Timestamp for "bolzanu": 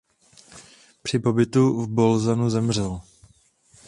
1.89-2.49